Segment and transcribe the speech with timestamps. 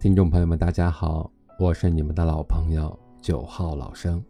[0.00, 4.24] 听众朋友们，大家好，我是你们的老朋友九号老生。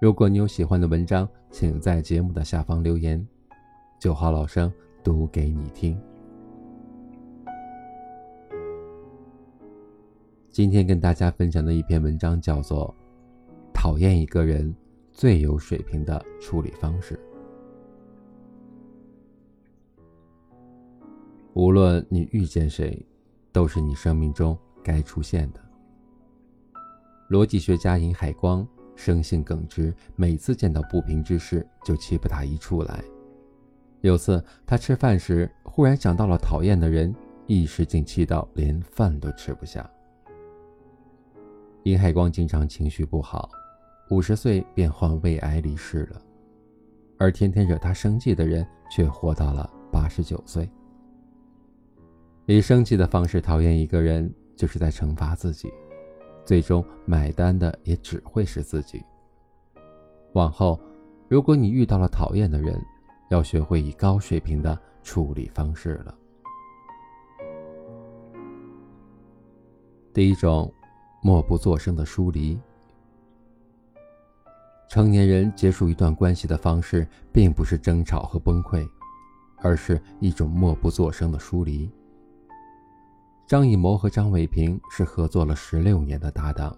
[0.00, 3.24] 如果你有喜欢的文章，请在节目的下方留言，
[4.00, 4.72] 九号老生
[5.04, 5.96] 读给你听。
[10.50, 12.92] 今天跟大家分享的一篇文章叫做
[13.72, 14.74] 《讨厌一个人
[15.12, 17.14] 最有水平的处理方式》。
[21.52, 23.06] 无论你遇见谁。
[23.52, 25.60] 都是你生命中该出现的。
[27.30, 28.66] 逻辑学家尹海光
[28.96, 33.04] 生性耿直，每次见到不平之事就气不打一处来。
[34.00, 37.14] 有次他吃饭时，忽然想到了讨厌的人，
[37.46, 39.88] 一时竟气到连饭都吃不下。
[41.84, 43.50] 尹海光经常情绪不好，
[44.10, 46.22] 五十岁便患胃癌离世了，
[47.18, 50.68] 而天天惹他生气的人却活到了八十九岁。
[52.50, 55.70] 以生气的方式讨厌一个人，就是在惩罚自己，
[56.46, 59.04] 最终买单的也只会是自己。
[60.32, 60.80] 往后，
[61.28, 62.82] 如果你遇到了讨厌的人，
[63.28, 66.14] 要学会以高水平的处理方式了。
[70.14, 70.72] 第一种，
[71.22, 72.58] 默不作声的疏离。
[74.88, 78.88] 成年人结束一段关系的方式，并不是争吵和崩溃，
[79.58, 81.90] 而是一种默不作声的疏离。
[83.48, 86.76] 张艺谋和张伟平是合作了十六年的搭档，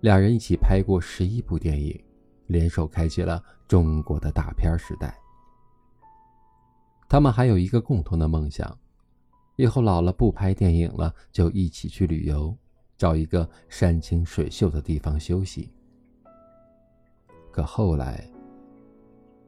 [0.00, 2.02] 两人一起拍过十一部电影，
[2.46, 5.14] 联手开启了中国的大片时代。
[7.10, 8.74] 他们还有一个共同的梦想，
[9.56, 12.56] 以后老了不拍电影了，就一起去旅游，
[12.96, 15.70] 找一个山清水秀的地方休息。
[17.50, 18.26] 可后来，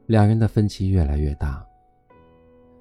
[0.05, 1.65] 两人的分歧越来越大，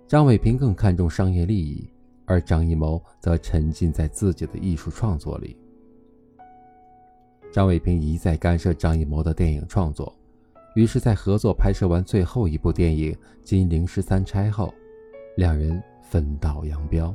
[0.07, 1.89] 张伟平更看重商业利益。
[2.27, 5.57] 而张艺谋则沉浸在自己的艺术创作里。
[7.53, 10.13] 张伟平一再干涉张艺谋的电影创作，
[10.75, 13.13] 于是，在合作拍摄完最后一部电影
[13.45, 14.75] 《金陵十三钗》后，
[15.37, 17.15] 两人分道扬镳。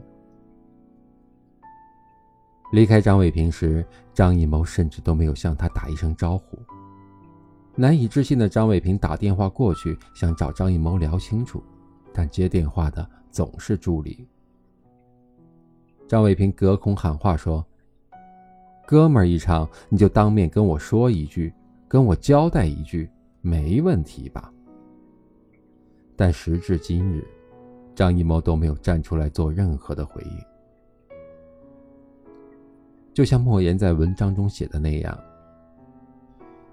[2.71, 6.57] 离开张伟平时，张艺谋甚至都没有向他打一声招呼。
[7.75, 11.63] 难以置信的张伟平打电话过去，想找张艺谋聊清楚，
[12.13, 14.27] 但接电话的总是助理。
[16.09, 17.63] 张伟平隔空喊话说
[18.83, 21.53] ：“哥们儿一场，你就当面跟我说一句，
[21.87, 23.07] 跟我交代一句，
[23.41, 24.51] 没问题吧？”
[26.17, 27.23] 但时至今日，
[27.93, 30.39] 张艺谋都没有站出来做任何的回应。
[33.13, 35.15] 就像莫言在文章中写的那样：“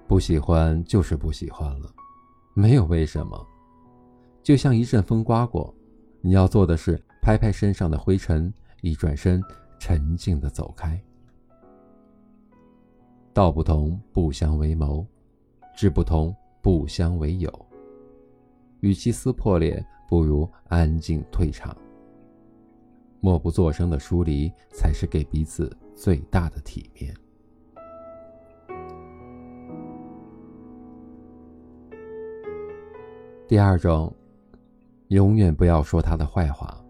[0.09, 1.91] 不喜欢就是不喜欢了，
[2.55, 3.47] 没有为什么。
[4.43, 5.75] 就像一阵风刮过，
[6.23, 8.51] 你要做的是拍拍身上的灰尘。”
[8.83, 9.43] 一转身，
[9.79, 11.01] 沉静的走开。
[13.33, 15.07] 道不同不相为谋，
[15.77, 17.53] 志不同不相为友。
[18.81, 21.77] 与其撕破脸，不如安静退场。
[23.21, 27.15] 默不作声的疏离，才是给彼此最大的体面。
[33.49, 34.15] 第二种，
[35.09, 36.81] 永远不要说他的坏话。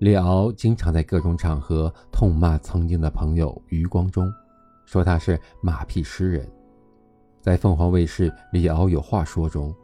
[0.00, 4.32] 李敖经常在各种场合痛骂曾经的朋友余光中，
[4.86, 6.50] 说他是马屁诗人。
[7.42, 9.74] 在凤凰卫视《李敖有话说》中，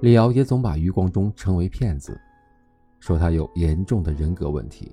[0.00, 2.20] 李敖也总把余光中称为骗子，
[2.98, 4.90] 说他有严重的人格问题，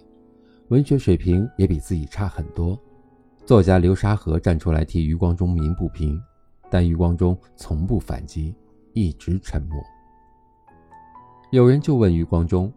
[0.68, 2.80] 文学水平也比自己差很多。
[3.44, 6.22] 作家流沙河站出来替余光中鸣不平，
[6.70, 8.54] 但余光中从不反击，
[8.94, 9.82] 一直沉默。
[11.50, 12.72] 有人就问余光中。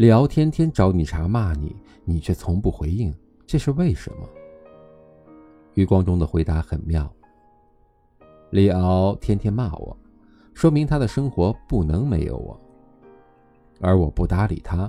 [0.00, 3.14] 李敖天天找你茬骂你，你却从不回应，
[3.46, 4.26] 这是为什么？
[5.74, 7.06] 余光中的回答很妙。
[8.48, 9.94] 李敖天天骂我，
[10.54, 12.58] 说明他的生活不能没有我；
[13.78, 14.88] 而我不搭理他，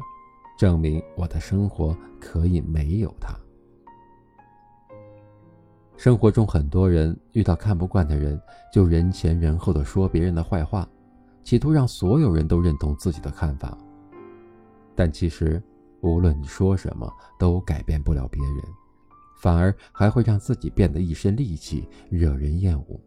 [0.57, 3.37] 证明我的生活可以没有他。
[5.97, 8.41] 生活中很多人遇到看不惯的人，
[8.71, 10.87] 就人前人后的说别人的坏话，
[11.43, 13.77] 企图让所有人都认同自己的看法。
[14.95, 15.61] 但其实，
[16.01, 18.63] 无论你说什么，都改变不了别人，
[19.41, 22.99] 反而还会让自己变得一身戾气，惹人厌恶。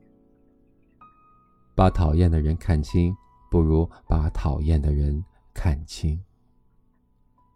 [1.75, 3.15] 把讨厌的人看清，
[3.51, 6.21] 不如把讨厌的人看清。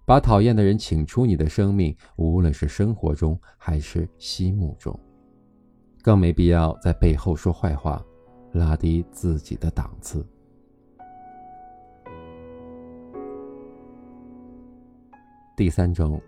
[0.04, 4.98] 把讨厌的人请出你的生命，无论是生活中还是心目中，
[6.02, 8.02] 更没必要在背后说坏话，
[8.52, 10.26] 拉低自己的档次。
[15.58, 16.22] 第三种，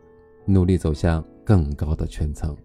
[0.45, 2.57] 努力走向更高的圈层。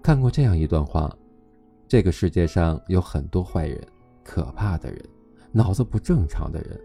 [0.00, 1.12] 看过这样一段话：
[1.88, 3.84] 这个世界上有很多坏人、
[4.22, 5.04] 可怕的人、
[5.50, 6.80] 脑子不正常的人。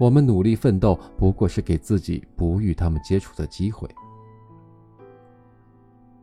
[0.00, 3.88] 我们努力奋斗，不过是给自己不与他们接触的机会。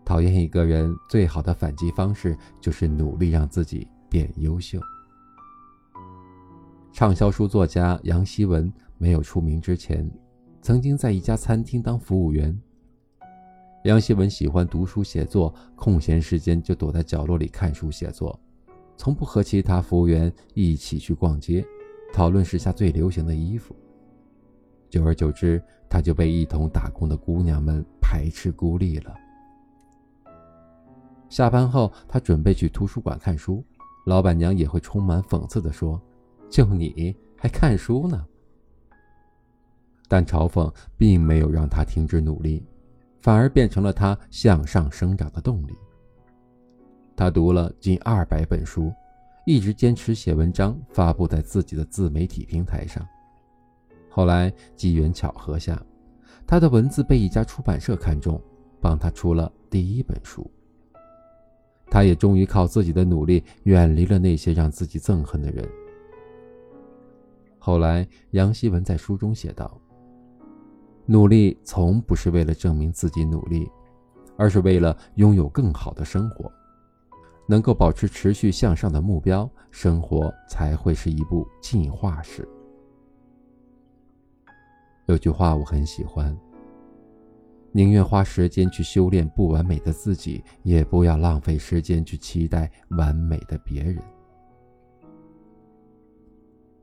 [0.04, 4.78] 讨厌一个人最好的反击方式，就是努力让自己变优秀。
[6.92, 10.06] 畅销书作家杨希文没有出名之前，
[10.66, 12.60] 曾经在一家餐厅当服务员。
[13.84, 18.40] 杨希文喜欢读书写作，空闲时间就躲在角落里看书写作，
[18.98, 21.64] 从不和其他服务员一起去逛街。
[22.12, 23.76] 讨论时下最流行的衣服，
[24.90, 29.14] 久而久之，他就被一同打工的姑娘们排斥孤立了。
[31.30, 33.64] 下班后，他准备去图书馆看书，
[34.08, 36.02] 老板娘也会充满讽刺地说
[36.50, 38.26] ：“就你还看书呢？”
[40.08, 42.66] 但嘲讽并没有让他停止努力，
[43.22, 45.74] 反而变成了他向上生长的动力。
[47.16, 48.94] 他读了近二百本书。
[49.48, 53.08] 一直坚持写文章，发布在自己的自媒体平台上。
[54.10, 55.80] 后来机缘巧合下，
[56.48, 58.42] 他的文字被一家出版社看中，
[58.82, 60.50] 帮他出了第一本书。
[61.92, 65.64] 他也终于靠自己的努力，远离了那些让自己憎恨的人。
[67.60, 69.80] 后来，杨希文在书中写道
[71.06, 73.70] ：“努力从不是为了证明自己努力，
[74.38, 76.52] 而是为了拥有更好的生活。”
[77.48, 82.44] 能够保持持续向上的目标，生活才会是一部进化史。
[85.06, 86.36] 有句话我很喜欢：
[87.72, 94.02] 宁愿花时间去修炼不完美的自己，也不要浪费时间去期待完美的别人。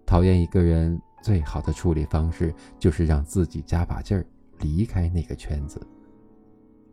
[0.06, 4.26] 讨厌一个人最好的处理方式，就是让自己加把劲儿，
[4.58, 5.80] 离开那个圈子。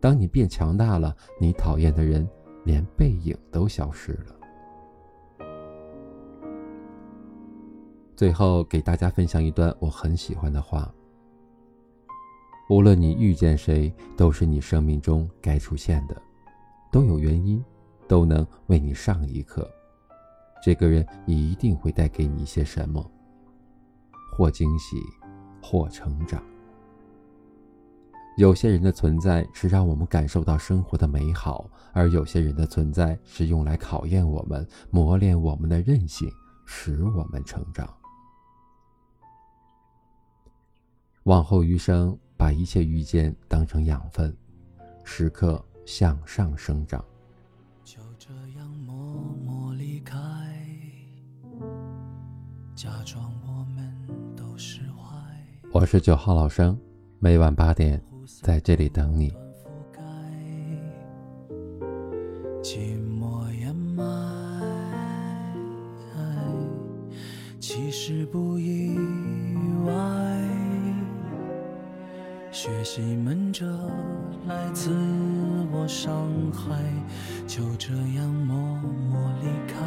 [0.00, 2.26] 当你变强大了，你讨厌的人。
[2.62, 5.46] 连背影都消失了。
[8.14, 10.92] 最后给大家分享一段我很喜欢的话：
[12.68, 16.20] 无论你遇见谁，都是你生命中该出现的，
[16.92, 17.64] 都有原因，
[18.06, 19.66] 都能为你上一课。
[20.62, 23.10] 这个人一定会带给你一些什么，
[24.40, 24.96] 或惊喜，
[25.62, 26.42] 或成长。
[28.38, 36.26] 有些人的存在是让我们感受到生活的美好，而有些人的存在是用来考验我们、磨练我们的韧性，
[36.64, 37.86] 使我们成长。
[41.24, 44.34] 往后余生，把一切遇见当成养分，
[45.04, 47.04] 时刻向上生长。
[47.84, 48.96] 就这样默
[49.44, 50.16] 默离开，
[52.74, 53.39] 假装。
[55.72, 56.76] 我是九号老生，
[57.20, 58.02] 每晚八点。
[58.42, 59.32] 在这里等你。
[62.60, 64.04] 寂寞掩埋，
[67.60, 68.98] 其实不意
[69.86, 69.92] 外。
[72.50, 73.64] 学习闷着
[74.48, 74.90] 来自
[75.72, 76.82] 我伤害，
[77.46, 78.56] 就这样默
[79.08, 79.78] 默离开。